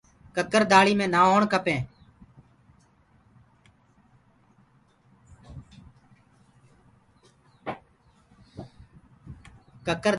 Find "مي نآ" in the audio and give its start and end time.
0.99-1.21